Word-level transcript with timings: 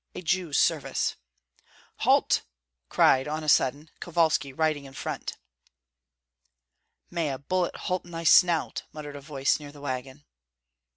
A 0.15 0.23
Jew's 0.23 0.57
service!" 0.57 1.15
"Halt!" 1.97 2.41
cried, 2.89 3.27
on 3.27 3.43
a 3.43 3.47
sudden, 3.47 3.91
Kovalski 3.99 4.51
riding 4.51 4.85
in 4.85 4.93
front. 4.95 5.37
"May 7.11 7.29
a 7.29 7.37
bullet 7.37 7.75
halt 7.75 8.03
in 8.05 8.09
thy 8.09 8.23
snout!" 8.23 8.81
muttered 8.91 9.15
a 9.15 9.21
voice 9.21 9.59
near 9.59 9.71
the 9.71 9.79
wagon. 9.79 10.25